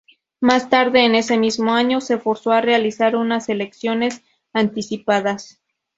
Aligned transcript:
Más 0.39 0.67
tarde, 0.71 1.05
en 1.05 1.13
ese 1.13 1.37
mismo 1.37 1.73
año, 1.75 2.01
se 2.01 2.17
forzó 2.17 2.49
a 2.53 2.59
realizar 2.61 3.15
unas 3.15 3.49
elecciones 3.49 4.23
anticipadas. 4.51 5.61